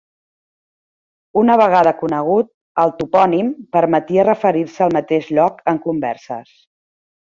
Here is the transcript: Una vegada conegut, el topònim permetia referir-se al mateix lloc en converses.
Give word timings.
Una 1.41 1.57
vegada 1.61 1.93
conegut, 1.99 2.51
el 2.85 2.95
topònim 3.03 3.55
permetia 3.79 4.29
referir-se 4.33 4.89
al 4.89 5.01
mateix 5.01 5.33
lloc 5.39 5.65
en 5.75 5.87
converses. 5.89 6.55